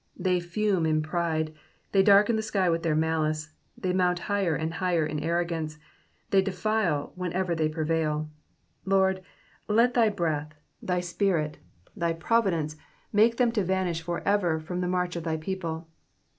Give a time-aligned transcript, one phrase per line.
[0.17, 1.53] They fume ia pride,
[1.91, 5.77] they darken the sky with their malice, they mount higher and higher in arrogance,
[6.31, 8.27] they defile wherever they prevail.
[8.83, 9.21] Lord,
[9.67, 11.59] let thy breath, thy Spirit,
[11.95, 12.75] thy Providence,
[13.13, 15.87] make them to vanish for ever from the march of thy people.